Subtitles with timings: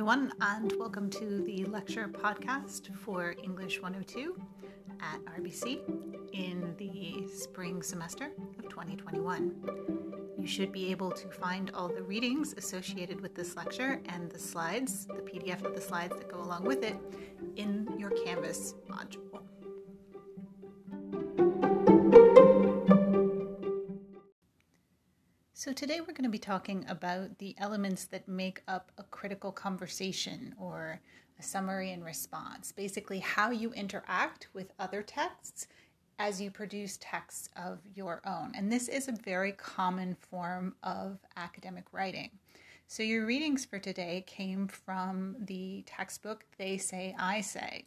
[0.00, 4.34] everyone, and welcome to the lecture podcast for English 102
[4.98, 5.82] at RBC
[6.32, 9.54] in the spring semester of 2021.
[10.38, 14.38] You should be able to find all the readings associated with this lecture and the
[14.38, 16.96] slides, the PDF of the slides that go along with it,
[17.56, 19.29] in your Canvas module.
[25.70, 29.52] So, today we're going to be talking about the elements that make up a critical
[29.52, 31.00] conversation or
[31.38, 32.72] a summary and response.
[32.72, 35.68] Basically, how you interact with other texts
[36.18, 38.50] as you produce texts of your own.
[38.56, 42.30] And this is a very common form of academic writing.
[42.88, 47.84] So, your readings for today came from the textbook They Say, I Say.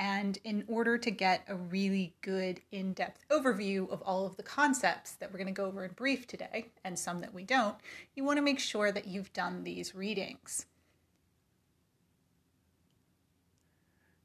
[0.00, 4.42] And in order to get a really good in depth overview of all of the
[4.42, 7.76] concepts that we're going to go over in brief today, and some that we don't,
[8.14, 10.64] you want to make sure that you've done these readings.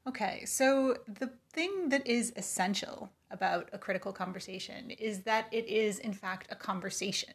[0.08, 5.98] Okay, so the thing that is essential about a critical conversation is that it is,
[5.98, 7.34] in fact, a conversation,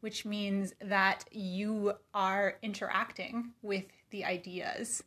[0.00, 5.04] which means that you are interacting with the ideas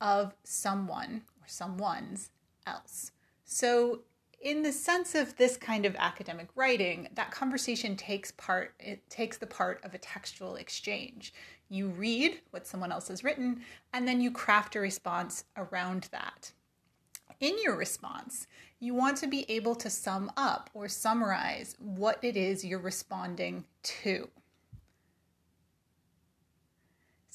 [0.00, 2.30] of someone or someone's
[2.66, 3.12] else.
[3.44, 4.00] So,
[4.40, 9.38] in the sense of this kind of academic writing, that conversation takes part it takes
[9.38, 11.32] the part of a textual exchange.
[11.68, 16.52] You read what someone else has written and then you craft a response around that.
[17.40, 18.46] In your response,
[18.78, 23.64] you want to be able to sum up or summarize what it is you're responding
[23.82, 24.28] to.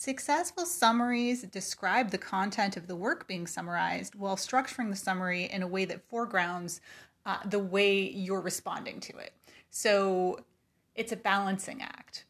[0.01, 5.61] Successful summaries describe the content of the work being summarized while structuring the summary in
[5.61, 6.81] a way that foregrounds
[7.27, 9.31] uh, the way you're responding to it.
[9.69, 10.39] So
[10.95, 12.25] it's a balancing act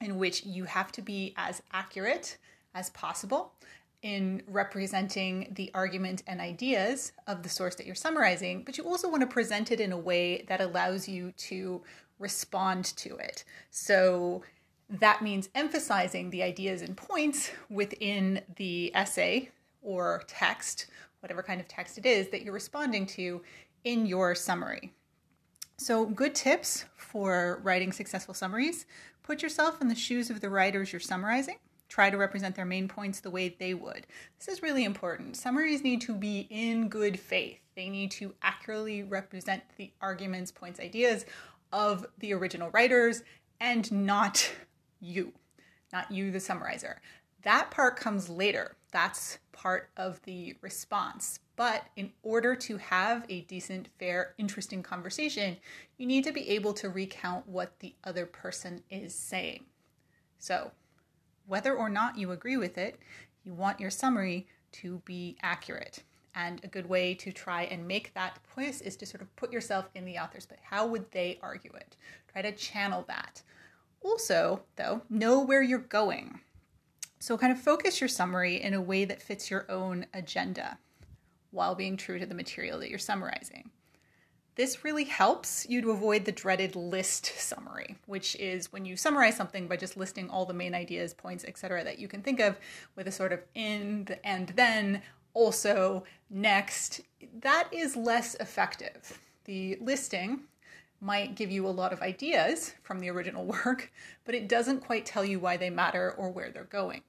[0.00, 2.38] in which you have to be as accurate
[2.74, 3.52] as possible
[4.00, 9.10] in representing the argument and ideas of the source that you're summarizing, but you also
[9.10, 11.82] want to present it in a way that allows you to
[12.18, 13.44] respond to it.
[13.70, 14.42] So
[14.90, 19.50] that means emphasizing the ideas and points within the essay
[19.82, 20.86] or text,
[21.20, 23.42] whatever kind of text it is that you're responding to
[23.84, 24.92] in your summary.
[25.76, 28.86] So, good tips for writing successful summaries
[29.28, 31.56] put yourself in the shoes of the writers you're summarizing.
[31.90, 34.06] Try to represent their main points the way they would.
[34.38, 35.36] This is really important.
[35.36, 40.80] Summaries need to be in good faith, they need to accurately represent the arguments, points,
[40.80, 41.26] ideas
[41.72, 43.22] of the original writers
[43.60, 44.50] and not
[45.00, 45.32] you,
[45.92, 47.00] not you, the summarizer.
[47.42, 48.76] That part comes later.
[48.90, 51.40] That's part of the response.
[51.56, 55.56] But in order to have a decent, fair, interesting conversation,
[55.96, 59.64] you need to be able to recount what the other person is saying.
[60.38, 60.70] So,
[61.46, 62.98] whether or not you agree with it,
[63.44, 66.04] you want your summary to be accurate.
[66.34, 69.52] And a good way to try and make that point is to sort of put
[69.52, 70.60] yourself in the author's place.
[70.62, 71.96] How would they argue it?
[72.30, 73.42] Try to channel that.
[74.02, 76.40] Also, though, know where you're going.
[77.20, 80.78] So, kind of focus your summary in a way that fits your own agenda
[81.50, 83.70] while being true to the material that you're summarizing.
[84.54, 89.36] This really helps you to avoid the dreaded list summary, which is when you summarize
[89.36, 92.58] something by just listing all the main ideas, points, etc., that you can think of
[92.96, 97.02] with a sort of in, and then, also, next.
[97.40, 99.20] That is less effective.
[99.44, 100.40] The listing
[101.00, 103.92] might give you a lot of ideas from the original work,
[104.24, 107.02] but it doesn't quite tell you why they matter or where they're going.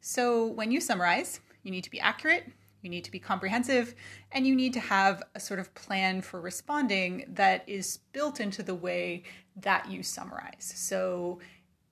[0.00, 2.44] So when you summarize, you need to be accurate,
[2.82, 3.94] you need to be comprehensive,
[4.32, 8.62] and you need to have a sort of plan for responding that is built into
[8.62, 9.24] the way
[9.56, 10.72] that you summarize.
[10.76, 11.40] So,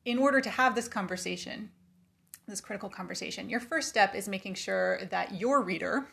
[0.04, 1.70] in order to have this conversation,
[2.46, 6.06] this critical conversation, your first step is making sure that your reader,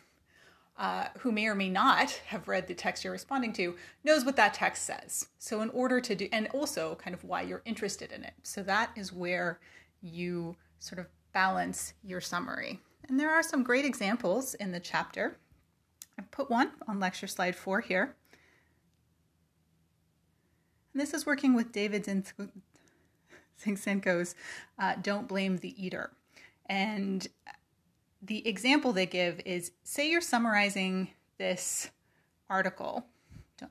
[0.78, 4.36] uh, who may or may not have read the text you're responding to knows what
[4.36, 5.28] that text says.
[5.38, 8.34] So, in order to do, and also kind of why you're interested in it.
[8.42, 9.60] So, that is where
[10.00, 12.80] you sort of balance your summary.
[13.08, 15.36] And there are some great examples in the chapter.
[16.18, 18.16] I've put one on lecture slide four here.
[20.92, 22.06] And this is working with David
[23.62, 24.34] Zinczenko's
[24.78, 26.12] uh, Don't Blame the Eater.
[26.66, 27.26] And
[28.22, 31.08] the example they give is say you're summarizing
[31.38, 31.90] this
[32.48, 33.04] article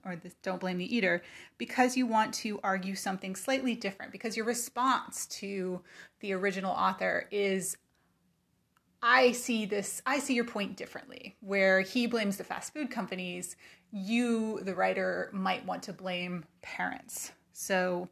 [0.06, 1.22] or this don't blame the eater
[1.58, 5.82] because you want to argue something slightly different because your response to
[6.20, 7.78] the original author is
[9.04, 11.36] I see this, I see your point differently.
[11.40, 13.56] Where he blames the fast food companies,
[13.92, 17.32] you, the writer, might want to blame parents.
[17.52, 18.10] So,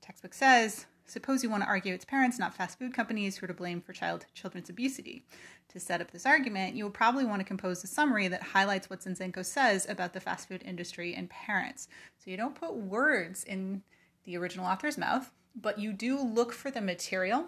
[0.00, 3.48] textbook says Suppose you want to argue it's parents, not fast food companies, who are
[3.48, 5.24] to blame for child children's obesity.
[5.70, 8.90] To set up this argument, you will probably want to compose a summary that highlights
[8.90, 11.88] what Zinczenko says about the fast food industry and parents.
[12.18, 13.82] So you don't put words in
[14.24, 17.46] the original author's mouth, but you do look for the material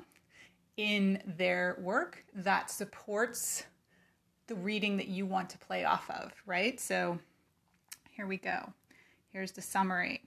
[0.79, 3.65] in their work that supports
[4.47, 6.81] the reading that you want to play off of, right?
[6.81, 7.19] So
[8.11, 8.73] here we go.
[9.33, 10.23] Here's the summary.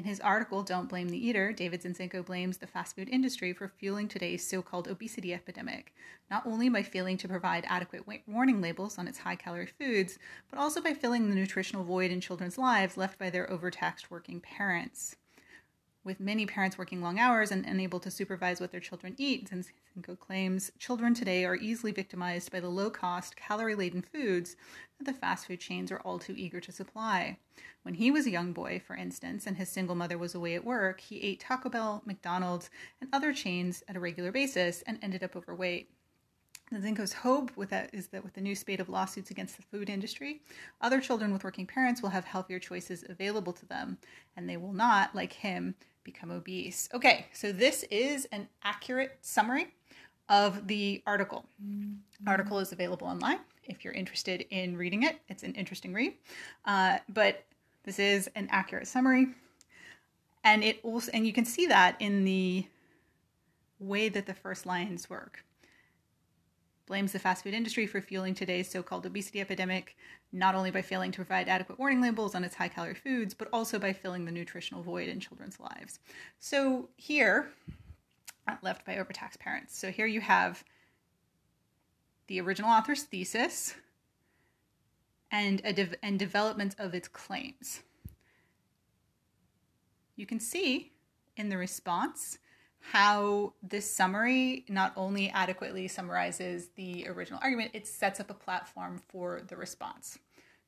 [0.00, 3.68] In his article, Don't Blame the Eater, David Zinczenko blames the fast food industry for
[3.68, 5.92] fueling today's so called obesity epidemic,
[6.30, 10.18] not only by failing to provide adequate warning labels on its high calorie foods,
[10.48, 14.40] but also by filling the nutritional void in children's lives left by their overtaxed working
[14.40, 15.16] parents.
[16.02, 20.18] With many parents working long hours and unable to supervise what their children eat, Zinczenko
[20.18, 24.56] claims children today are easily victimized by the low cost, calorie laden foods
[24.98, 27.36] that the fast food chains are all too eager to supply.
[27.82, 30.64] When he was a young boy, for instance, and his single mother was away at
[30.64, 32.70] work, he ate Taco Bell, McDonald's,
[33.02, 35.90] and other chains at a regular basis and ended up overweight.
[36.72, 39.90] Zinczenko's hope with that is that with the new spate of lawsuits against the food
[39.90, 40.40] industry,
[40.80, 43.98] other children with working parents will have healthier choices available to them,
[44.36, 45.74] and they will not, like him,
[46.04, 46.88] become obese.
[46.94, 49.74] Okay, so this is an accurate summary
[50.28, 51.44] of the article.
[51.64, 52.28] Mm-hmm.
[52.28, 55.20] Article is available online if you're interested in reading it.
[55.28, 56.14] It's an interesting read,
[56.64, 57.44] uh, but
[57.84, 59.28] this is an accurate summary,
[60.44, 62.66] and it also and you can see that in the
[63.78, 65.44] way that the first lines work
[66.90, 69.96] blames the fast food industry for fueling today's so called obesity epidemic,
[70.32, 73.46] not only by failing to provide adequate warning labels on its high calorie foods, but
[73.52, 76.00] also by filling the nutritional void in children's lives.
[76.40, 77.52] So here,
[78.48, 79.78] uh, left by overtaxed parents.
[79.78, 80.64] So here you have
[82.26, 83.76] the original author's thesis
[85.30, 87.82] and a de- and development of its claims.
[90.16, 90.90] You can see
[91.36, 92.38] in the response
[92.80, 99.00] how this summary not only adequately summarizes the original argument, it sets up a platform
[99.08, 100.18] for the response.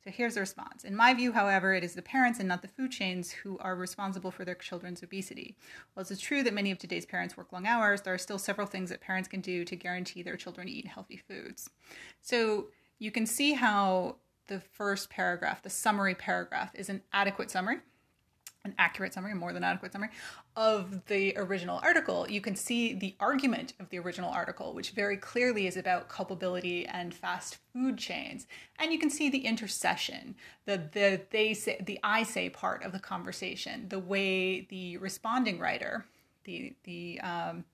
[0.04, 0.82] So here's the response.
[0.82, 3.76] In my view, however, it is the parents and not the food chains who are
[3.76, 5.56] responsible for their children's obesity.
[5.94, 8.66] While it's true that many of today's parents work long hours, there are still several
[8.66, 11.70] things that parents can do to guarantee their children eat healthy foods.
[12.20, 12.68] So
[12.98, 14.16] you can see how
[14.48, 17.78] the first paragraph, the summary paragraph, is an adequate summary
[18.64, 20.10] an accurate summary, more than adequate summary
[20.56, 25.16] of the original article, you can see the argument of the original article, which very
[25.16, 28.46] clearly is about culpability and fast food chains.
[28.78, 30.36] And you can see the intercession,
[30.66, 35.58] the the they say the I say part of the conversation, the way the responding
[35.58, 36.06] writer,
[36.44, 37.64] the the um,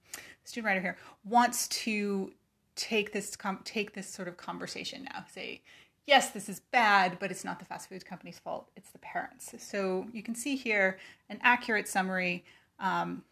[0.44, 2.32] student writer here, wants to
[2.76, 5.25] take this take this sort of conversation now.
[5.31, 5.62] Say,
[6.09, 9.55] yes, this is bad, but it's not the fast food company's fault, it's the parents.
[9.59, 12.45] So you can see here an accurate summary
[12.81, 13.23] um,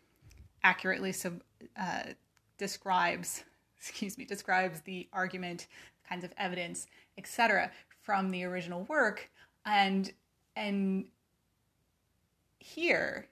[0.62, 1.40] accurately sub,
[1.80, 2.02] uh,
[2.58, 3.44] describes,
[3.78, 5.68] excuse me, describes the argument,
[6.06, 6.86] kinds of evidence,
[7.16, 9.30] etc., from the original work,
[9.64, 10.12] and
[10.54, 11.06] and
[12.60, 13.26] here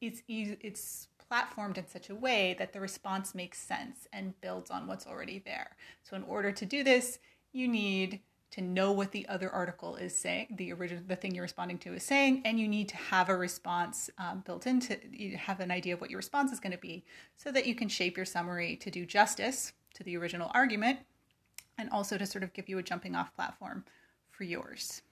[0.00, 4.86] it's it's platformed in such a way that the response makes sense and builds on
[4.86, 5.76] what's already there.
[6.02, 7.18] So in order to do this,
[7.52, 8.20] you need
[8.52, 11.94] to know what the other article is saying, the original, the thing you're responding to
[11.94, 14.98] is saying, and you need to have a response um, built into.
[15.12, 17.04] You have an idea of what your response is going to be,
[17.36, 21.00] so that you can shape your summary to do justice to the original argument,
[21.78, 23.84] and also to sort of give you a jumping off platform
[24.30, 25.02] for yours.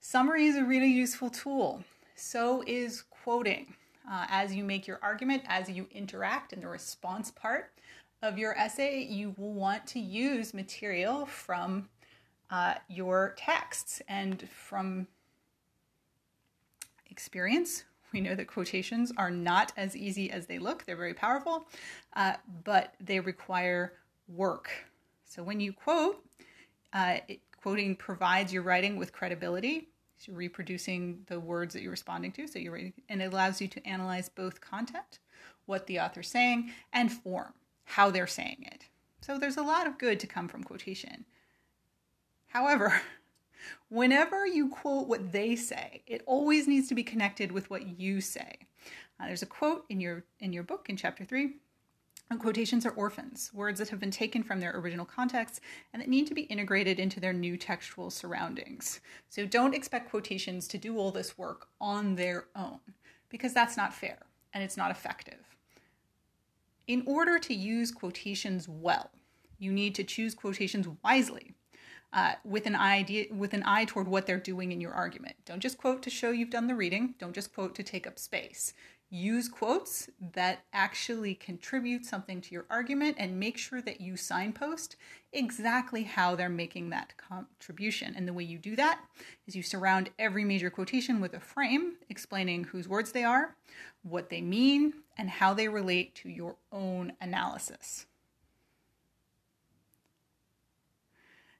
[0.00, 1.82] Summary is a really useful tool.
[2.14, 3.74] So is quoting.
[4.08, 7.72] Uh, as you make your argument, as you interact in the response part,
[8.24, 11.88] of your essay, you will want to use material from
[12.50, 15.06] uh, your texts and from
[17.10, 17.84] experience.
[18.12, 20.84] We know that quotations are not as easy as they look.
[20.84, 21.66] They're very powerful,
[22.16, 23.92] uh, but they require
[24.28, 24.70] work.
[25.26, 26.24] So when you quote,
[26.92, 29.88] uh, it, quoting provides your writing with credibility.
[30.16, 32.46] So you're reproducing the words that you're responding to.
[32.46, 32.76] So you're
[33.08, 35.18] and it allows you to analyze both content,
[35.66, 37.52] what the author's saying, and form
[37.84, 38.86] how they're saying it.
[39.20, 41.24] So there's a lot of good to come from quotation.
[42.48, 43.00] However,
[43.88, 48.20] whenever you quote what they say, it always needs to be connected with what you
[48.20, 48.58] say.
[49.18, 51.54] Uh, there's a quote in your in your book in chapter 3
[52.38, 55.60] Quotations are orphans, words that have been taken from their original context
[55.92, 59.00] and that need to be integrated into their new textual surroundings.
[59.28, 62.80] So don't expect quotations to do all this work on their own,
[63.28, 64.18] because that's not fair
[64.52, 65.53] and it's not effective.
[66.86, 69.10] In order to use quotations well,
[69.58, 71.54] you need to choose quotations wisely.
[72.12, 75.34] uh, with an idea with an eye toward what they're doing in your argument.
[75.44, 77.14] Don't just quote to show you've done the reading.
[77.18, 78.72] Don't just quote to take up space.
[79.14, 84.96] Use quotes that actually contribute something to your argument and make sure that you signpost
[85.32, 88.14] exactly how they're making that contribution.
[88.16, 88.98] And the way you do that
[89.46, 93.54] is you surround every major quotation with a frame explaining whose words they are,
[94.02, 98.06] what they mean, and how they relate to your own analysis.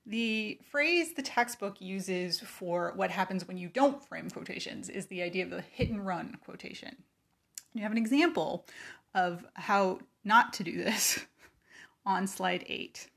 [0.05, 5.23] The phrase the textbook uses for what happens when you don't frame quotations is the
[5.23, 6.97] idea of the hit and run quotation.
[7.75, 8.67] You have an example
[9.15, 11.25] of how not to do this
[12.07, 13.09] on slide eight.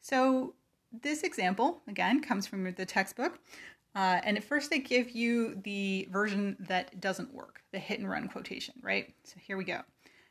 [0.00, 0.54] So,
[0.90, 3.38] this example, again, comes from the textbook.
[3.94, 8.08] Uh, and at first, they give you the version that doesn't work, the hit and
[8.08, 9.14] run quotation, right?
[9.24, 9.80] So, here we go.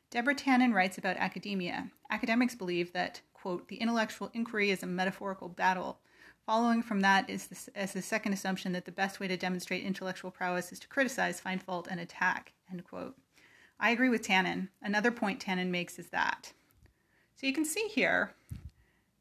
[0.09, 1.89] Deborah Tannen writes about academia.
[2.09, 5.99] Academics believe that quote, the intellectual inquiry is a metaphorical battle.
[6.45, 9.83] Following from that is the, as the second assumption that the best way to demonstrate
[9.83, 13.15] intellectual prowess is to criticize, find fault, and attack, end quote.
[13.79, 14.69] I agree with Tannen.
[14.81, 16.51] Another point Tannen makes is that.
[17.35, 18.33] So you can see here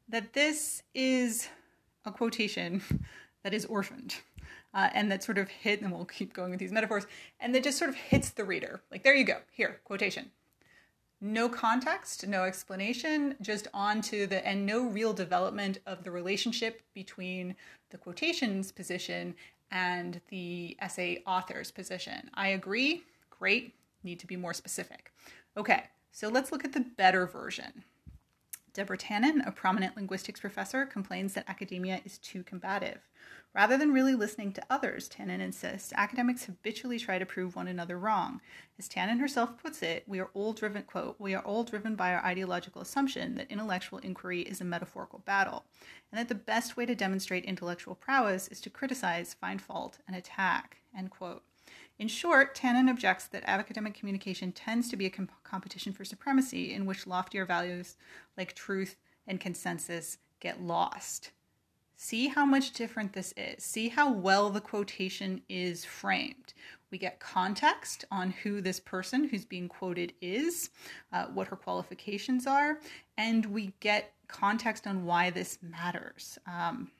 [0.09, 1.49] that this is
[2.05, 2.81] a quotation
[3.43, 4.15] that is orphaned.
[4.73, 7.07] Uh, and that sort of hit, and we'll keep going with these metaphors,
[7.39, 8.81] and that just sort of hits the reader.
[8.91, 10.29] Like, there you go, here, quotation
[11.19, 17.55] no context, no explanation, just onto the, and no real development of the relationship between
[17.89, 19.33] the quotations position
[19.71, 22.29] and the essay author's position.
[22.35, 23.73] I agree, great,
[24.07, 25.11] need to be more specific.
[25.55, 27.83] Okay, so let's look at the better version.
[28.73, 33.07] Deborah Tannen, a prominent linguistics professor, complains that academia is too combative.
[33.55, 37.97] Rather than really listening to others, Tannen insists, academics habitually try to prove one another
[37.97, 38.39] wrong.
[38.77, 42.13] As Tannen herself puts it, we are all driven, quote, we are all driven by
[42.13, 45.65] our ideological assumption that intellectual inquiry is a metaphorical battle,
[46.11, 50.15] and that the best way to demonstrate intellectual prowess is to criticize, find fault, and
[50.15, 51.41] attack, end quote.
[51.99, 56.73] In short, Tannen objects that academic communication tends to be a comp- competition for supremacy
[56.73, 57.95] in which loftier values
[58.37, 61.31] like truth and consensus get lost.
[61.95, 63.63] See how much different this is.
[63.63, 66.53] See how well the quotation is framed.
[66.91, 70.69] We get context on who this person who's being quoted is,
[71.11, 72.79] uh, what her qualifications are,
[73.17, 76.37] and we get context on why this matters.
[76.45, 76.91] Um,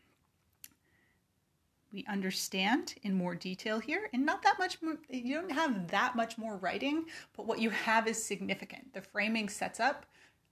[1.91, 6.15] we understand in more detail here and not that much more, you don't have that
[6.15, 10.05] much more writing but what you have is significant the framing sets up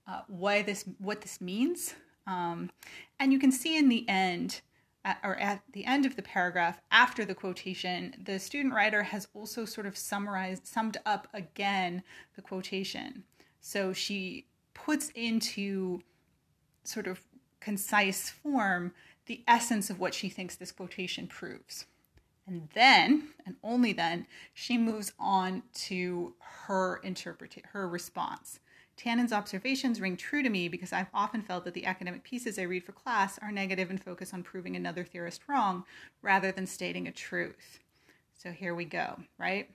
[0.08, 1.96] uh, why this what this means
[2.27, 2.72] um,
[3.20, 4.62] and you can see in the end,
[5.04, 9.27] at, or at the end of the paragraph after the quotation, the student writer has
[9.34, 12.04] also sort of summarized, summed up again
[12.36, 13.24] the quotation.
[13.62, 16.01] So she puts into
[16.84, 17.22] sort of
[17.60, 18.94] concise form
[19.25, 21.86] the essence of what she thinks this quotation proves.
[22.48, 28.60] And then, and only then, she moves on to her interpret her response.
[28.98, 32.63] Tannen's observations ring true to me because I've often felt that the academic pieces I
[32.63, 35.84] read for class are negative and focus on proving another theorist wrong
[36.22, 37.79] rather than stating a truth.
[38.38, 39.70] So here we go, right?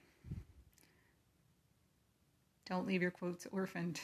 [2.66, 4.00] Don't leave your quotes orphaned.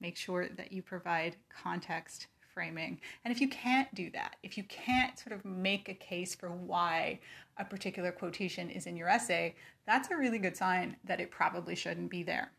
[0.00, 2.98] Make sure that you provide context framing.
[3.24, 6.48] And if you can't do that, if you can't sort of make a case for
[6.48, 7.20] why
[7.58, 9.54] a particular quotation is in your essay,
[9.86, 12.50] that's a really good sign that it probably shouldn't be there.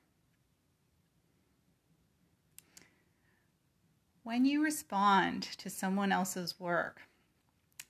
[4.28, 7.00] when you respond to someone else's work,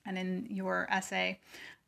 [0.06, 1.40] and in your essay,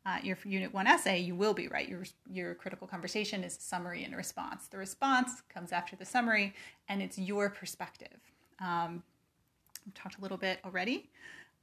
[0.05, 1.87] uh, your Unit 1 essay, you will be, right?
[1.87, 4.67] Your, your critical conversation is a summary and response.
[4.67, 6.53] The response comes after the summary,
[6.89, 8.19] and it's your perspective.
[8.59, 9.03] Um,
[9.87, 11.09] I've talked a little bit already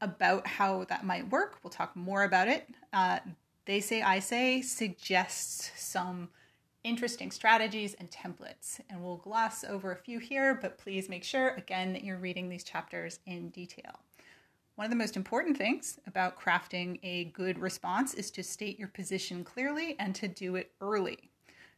[0.00, 1.58] about how that might work.
[1.62, 2.68] We'll talk more about it.
[2.92, 3.18] Uh,
[3.64, 6.28] they say, I say suggests some
[6.84, 8.80] interesting strategies and templates.
[8.88, 12.48] And we'll gloss over a few here, but please make sure, again, that you're reading
[12.48, 14.00] these chapters in detail.
[14.76, 18.88] One of the most important things about crafting a good response is to state your
[18.88, 21.30] position clearly and to do it early.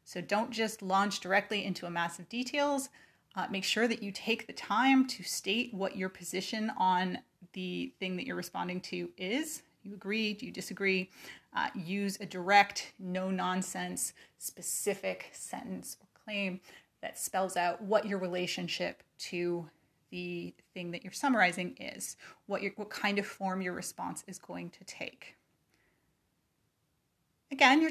[0.04, 2.90] So don't just launch directly into a mass of details.
[3.37, 7.18] Uh, make sure that you take the time to state what your position on
[7.52, 10.34] the thing that you're responding to is you agree?
[10.34, 11.10] Do you disagree?
[11.56, 16.60] Uh, use a direct, no nonsense, specific sentence or claim
[17.02, 19.68] that spells out what your relationship to
[20.10, 24.38] the thing that you're summarizing is, what, your, what kind of form your response is
[24.38, 25.37] going to take.
[27.52, 27.90] Again, your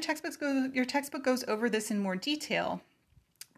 [0.72, 2.80] your textbook goes over this in more detail,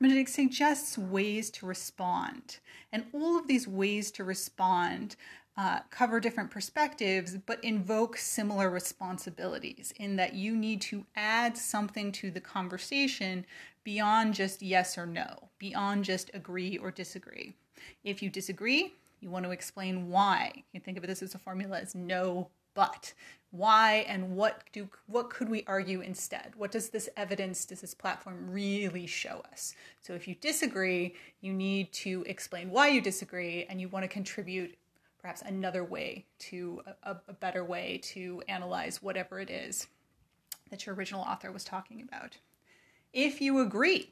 [0.02, 2.58] but it suggests ways to respond.
[2.90, 5.14] And all of these ways to respond
[5.56, 12.10] uh, cover different perspectives, but invoke similar responsibilities in that you need to add something
[12.10, 13.46] to the conversation
[13.84, 17.54] beyond just yes or no, beyond just agree or disagree.
[18.02, 20.64] If you disagree, you want to explain why.
[20.72, 23.12] You think of this as a formula as no but.
[23.52, 26.54] Why and what do what could we argue instead?
[26.56, 29.74] What does this evidence, does this platform really show us?
[30.00, 34.08] So if you disagree, you need to explain why you disagree and you want to
[34.08, 34.74] contribute
[35.20, 39.86] perhaps another way to a, a better way to analyze whatever it is
[40.70, 42.38] that your original author was talking about.
[43.12, 44.10] If you agree,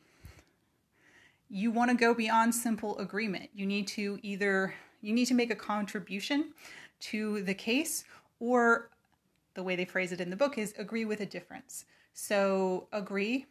[1.49, 3.49] you want to go beyond simple agreement.
[3.55, 6.53] You need to either you need to make a contribution
[7.01, 8.05] to the case
[8.39, 8.91] or
[9.55, 11.85] the way they phrase it in the book is agree with a difference.
[12.13, 13.47] So agree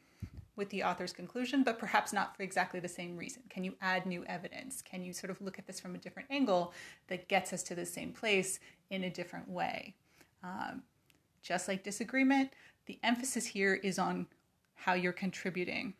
[0.60, 3.42] with the author's conclusion, but perhaps not for exactly the same reason?
[3.50, 4.82] Can you add new evidence?
[4.82, 6.74] Can you sort of look at this from a different angle
[7.08, 9.96] that gets us to the same place in a different way?
[10.44, 10.84] Um,
[11.42, 12.52] just like disagreement,
[12.86, 14.28] the emphasis here is on
[14.76, 15.94] how you're contributing.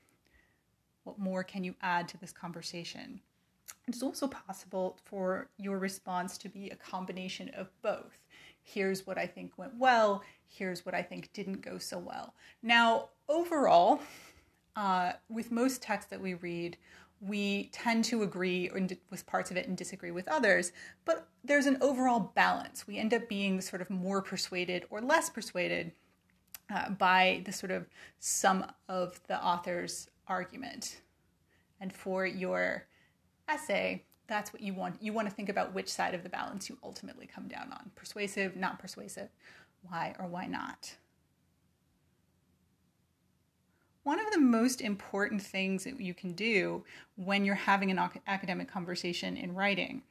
[1.06, 3.22] What more can you add to this conversation?
[3.88, 8.20] It's also possible for your response to be a combination of both.
[8.64, 12.34] Here's what I think went well, here's what I think didn't go so well.
[12.62, 14.02] Now, overall,
[14.76, 16.78] uh, with most texts that we read,
[17.22, 18.72] we tend to agree
[19.10, 20.72] with parts of it and disagree with others,
[21.04, 22.88] but there's an overall balance.
[22.88, 25.92] We end up being sort of more persuaded or less persuaded
[26.74, 27.88] uh, by the sort of
[28.20, 31.02] sum of the author's argument.
[31.82, 32.86] And for your
[33.50, 35.02] essay, that's what you want.
[35.02, 37.92] You want to think about which side of the balance you ultimately come down on
[37.96, 39.30] persuasive, not persuasive,
[39.82, 40.96] why or why not.
[44.10, 46.84] one of the most important things that you can do
[47.16, 50.02] when you're having an academic conversation in writing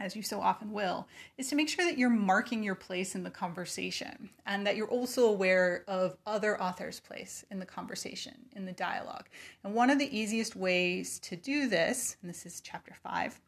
[0.00, 1.06] as you so often will,
[1.38, 4.88] is to make sure that you're marking your place in the conversation and that you're
[4.88, 9.26] also aware of other authors' place in the conversation, in the dialogue.
[9.62, 13.40] And one of the easiest ways to do this, and this is chapter five,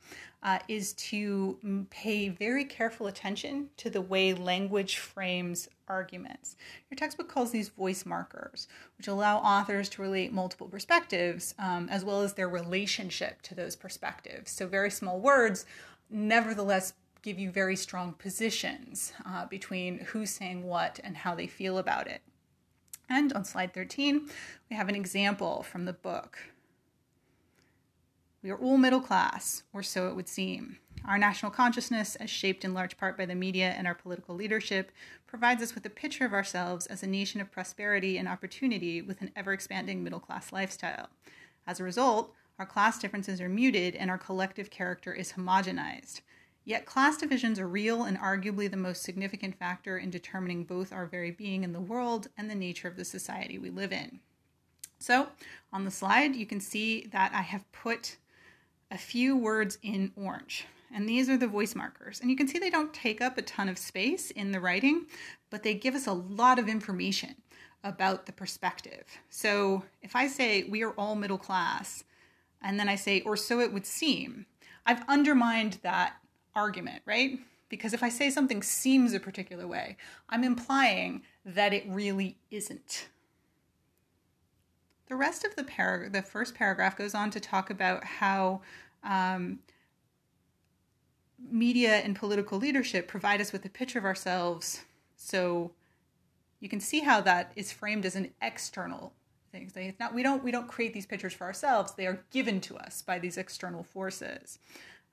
[0.43, 6.57] uh, is to pay very careful attention to the way language frames arguments.
[6.91, 12.05] Your textbook calls these voice markers, which allow authors to relate multiple perspectives um, as
[12.05, 14.51] well as their relationship to those perspectives.
[14.51, 15.67] So, very small words
[16.11, 21.79] nevertheless give you very strong positions uh, between who's saying what and how they feel
[21.79, 22.23] about it.
[23.09, 24.29] And on slide 13,
[24.71, 26.39] we have an example from the book.
[28.43, 30.79] We are all middle class, or so it would seem.
[31.05, 34.93] Our national consciousness, as shaped in large part by the media and our political leadership,
[35.27, 39.21] provides us with a picture of ourselves as a nation of prosperity and opportunity with
[39.21, 41.09] an ever expanding middle class lifestyle.
[41.67, 46.21] As a result, our class differences are muted and our collective character is homogenized.
[46.65, 51.07] Yet class divisions are real and arguably the most significant factor in determining both our
[51.07, 54.21] very being in the world and the nature of the society we live in.
[54.99, 55.29] So,
[55.73, 58.17] on the slide, you can see that I have put
[58.91, 60.67] a few words in orange.
[60.93, 62.21] And these are the voice markers.
[62.21, 65.07] And you can see they don't take up a ton of space in the writing,
[65.51, 67.35] but they give us a lot of information
[67.85, 69.05] about the perspective.
[69.29, 72.05] So if I say we are all middle class,
[72.67, 74.45] and then I say, or so it would seem,
[74.85, 76.17] I've undermined that
[76.53, 77.39] argument, right?
[77.69, 79.97] Because if I say something seems a particular way,
[80.29, 83.07] I'm implying that it really isn't.
[85.09, 88.63] The rest of the paragraph, the first paragraph, goes on to talk about how
[89.05, 89.61] um,
[91.49, 94.81] media and political leadership provide us with a picture of ourselves.
[95.17, 95.71] So
[96.59, 99.13] you can see how that is framed as an external
[99.57, 99.73] things.
[99.73, 101.93] They not we don't we don't create these pictures for ourselves.
[101.93, 104.59] They are given to us by these external forces.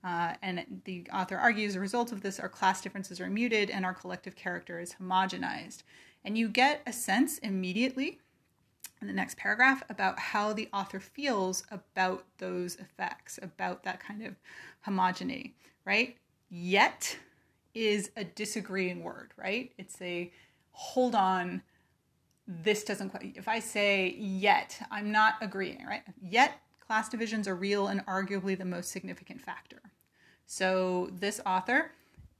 [0.03, 3.85] Uh, and the author argues, a result of this, our class differences are muted and
[3.85, 5.83] our collective character is homogenized.
[6.25, 8.19] And you get a sense immediately
[8.99, 14.25] in the next paragraph about how the author feels about those effects, about that kind
[14.25, 14.35] of
[14.81, 16.17] homogeneity, right?
[16.49, 17.17] Yet
[17.73, 19.71] is a disagreeing word, right?
[19.77, 20.31] It's a
[20.71, 21.61] hold on,
[22.47, 26.03] this doesn't quite, if I say yet, I'm not agreeing, right?
[26.21, 29.79] Yet class divisions are real and arguably the most significant factor.
[30.45, 31.91] So this author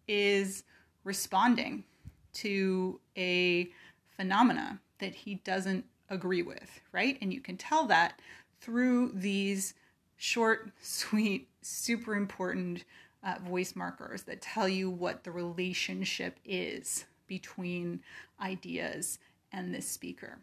[0.07, 0.63] is
[1.03, 1.85] responding
[2.33, 3.69] to a
[4.15, 7.17] phenomena that he doesn't agree with, right?
[7.21, 8.19] And you can tell that
[8.59, 9.73] through these
[10.17, 12.83] short, sweet, super important
[13.23, 18.01] uh, voice markers that tell you what the relationship is between
[18.41, 19.17] ideas
[19.53, 20.39] and this speaker.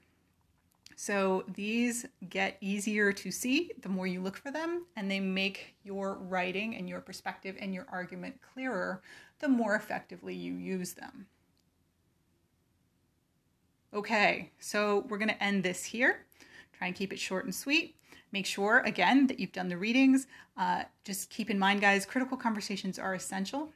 [0.96, 5.74] So these get easier to see the more you look for them, and they make
[5.82, 9.02] your writing and your perspective and your argument clearer
[9.38, 11.26] the more effectively you use them.
[13.92, 16.26] Okay, so we're going to end this here.
[16.76, 17.96] Try and keep it short and sweet.
[18.30, 20.26] Make sure, again, that you've done the readings.
[20.56, 23.72] Uh, just keep in mind, guys, critical conversations are essential.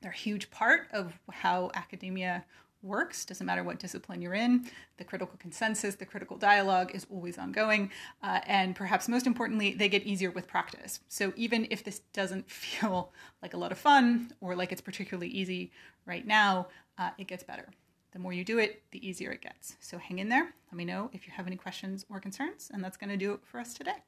[0.00, 2.44] They're a huge part of how academia
[2.86, 4.68] works, doesn't matter what discipline you're in.
[4.96, 7.90] The critical consensus, the critical dialogue is always ongoing.
[8.22, 11.00] Uh, and perhaps most importantly, they get easier with practice.
[11.08, 15.28] So even if this doesn't feel like a lot of fun or like it's particularly
[15.28, 15.72] easy
[16.06, 16.68] right now,
[16.98, 17.68] uh, it gets better.
[18.12, 19.76] The more you do it, the easier it gets.
[19.80, 20.54] So hang in there.
[20.70, 22.70] Let me know if you have any questions or concerns.
[22.72, 24.02] And that's going to do it for us today.